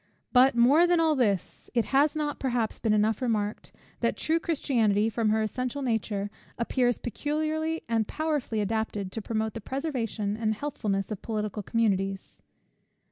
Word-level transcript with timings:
But, 0.33 0.55
more 0.55 0.87
than 0.87 0.99
all 0.99 1.15
this; 1.15 1.69
it 1.75 1.85
has 1.93 2.15
not 2.15 2.39
perhaps 2.39 2.79
been 2.79 2.91
enough 2.91 3.21
remarked, 3.21 3.71
that 3.99 4.17
true 4.17 4.39
Christianity, 4.39 5.09
from 5.11 5.29
her 5.29 5.43
essential 5.43 5.83
nature, 5.83 6.31
appears 6.57 6.97
peculiarly 6.97 7.83
and 7.87 8.07
powerfully 8.07 8.61
adapted 8.61 9.11
to 9.11 9.21
promote 9.21 9.53
the 9.53 9.61
preservation 9.61 10.35
and 10.35 10.55
healthfulness 10.55 11.11
of 11.11 11.21
political 11.21 11.61
communities. 11.61 12.41